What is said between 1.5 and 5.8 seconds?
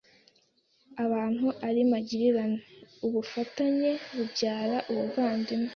ari magirirane». Ubufatanye bubyara ubuvandimwe.